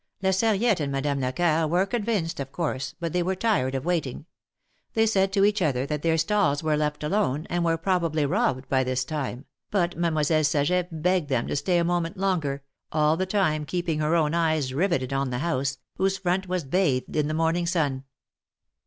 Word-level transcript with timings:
La 0.23 0.31
Sarriette 0.31 0.79
and 0.79 0.91
Madame 0.91 1.19
Lecoeur 1.19 1.67
were 1.67 1.85
convinced, 1.85 2.39
of 2.39 2.51
course, 2.51 2.95
but 2.99 3.13
they 3.13 3.21
were 3.21 3.35
tired 3.35 3.75
of 3.75 3.85
waiting. 3.85 4.25
They 4.95 5.05
said 5.05 5.31
to 5.33 5.45
each 5.45 5.61
other 5.61 5.85
that 5.85 6.01
their 6.01 6.17
stalls 6.17 6.63
were 6.63 6.75
left 6.75 7.03
alone, 7.03 7.45
and 7.51 7.63
were 7.63 7.77
probably 7.77 8.25
robbed 8.25 8.67
by 8.67 8.83
this 8.83 9.05
time, 9.05 9.45
but 9.69 9.95
Mademoiselle 9.95 10.43
Saget 10.43 11.03
begged 11.03 11.29
them 11.29 11.45
to 11.45 11.55
stay 11.55 11.77
a 11.77 11.83
moment 11.83 12.17
longer, 12.17 12.63
all 12.91 13.15
the 13.15 13.27
time 13.27 13.63
keeping 13.63 13.99
her 13.99 14.15
own 14.15 14.33
eyes 14.33 14.73
riveted 14.73 15.13
on 15.13 15.29
the 15.29 15.37
house, 15.37 15.77
whose 15.97 16.17
front 16.17 16.47
was 16.47 16.63
bathed 16.63 17.15
in 17.15 17.27
the 17.27 17.35
morning 17.35 17.67
sun. 17.67 18.03